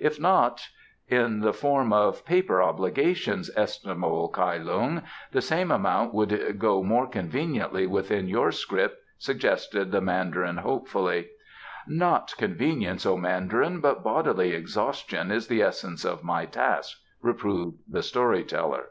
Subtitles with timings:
[0.00, 0.60] If not"
[1.24, 7.06] "In the form of paper obligations, estimable Kai Lung, the same amount would go more
[7.06, 11.28] conveniently within your scrip," suggested the Mandarin hopefully.
[11.86, 18.02] "Not convenience, O Mandarin, but bodily exhaustion is the essence of my task," reproved the
[18.02, 18.86] story teller.